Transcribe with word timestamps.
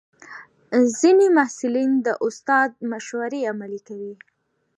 ځینې 0.97 1.27
محصلین 1.37 1.91
د 2.05 2.07
استاد 2.27 2.69
مشورې 2.91 3.41
عملي 3.51 3.81
کوي. 3.87 4.13